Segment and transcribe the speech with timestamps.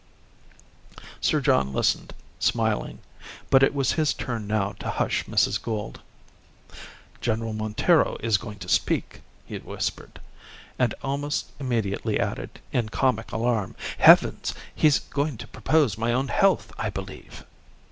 [1.19, 3.01] Sir John listened, smiling.
[3.51, 5.61] But it was his turn now to hush Mrs.
[5.61, 6.01] Gould.
[7.21, 10.19] "General Montero is going to speak," he whispered,
[10.79, 14.55] and almost immediately added, in comic alarm, "Heavens!
[14.73, 17.45] he's going to propose my own health, I believe."